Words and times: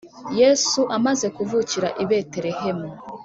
Yesu 0.39 0.79
amaze 0.97 1.25
kuvukira 1.35 1.87
i 2.03 2.05
Betelehemu 2.09 2.89